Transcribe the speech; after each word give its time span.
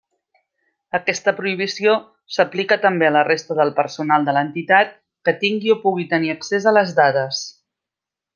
Aquesta 0.99 1.33
prohibició 1.39 1.93
s'aplica 2.37 2.77
també 2.85 3.09
a 3.09 3.13
la 3.17 3.23
resta 3.27 3.59
del 3.59 3.73
personal 3.81 4.25
de 4.31 4.35
l'entitat 4.39 4.97
que 5.29 5.35
tingui 5.45 5.75
o 5.75 5.77
pugui 5.85 6.07
tenir 6.15 6.33
accés 6.37 6.67
a 6.73 6.75
les 6.81 6.97
dades. 7.03 7.45